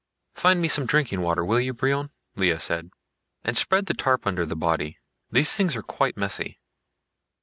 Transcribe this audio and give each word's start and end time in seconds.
"Find 0.33 0.59
me 0.59 0.67
some 0.67 0.87
drinking 0.87 1.21
water, 1.21 1.45
will 1.45 1.59
you, 1.59 1.75
Brion?" 1.75 2.09
Lea 2.35 2.57
said. 2.57 2.89
"And 3.43 3.55
spread 3.55 3.85
the 3.85 3.93
tarp 3.93 4.25
under 4.25 4.47
the 4.47 4.55
body. 4.55 4.97
These 5.29 5.53
things 5.53 5.75
are 5.75 5.83
quite 5.83 6.17
messy." 6.17 6.57